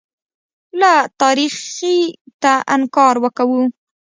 [0.79, 3.61] له تاریخیته انکار وکوو.